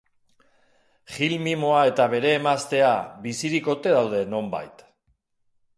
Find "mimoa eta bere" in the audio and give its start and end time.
1.47-2.33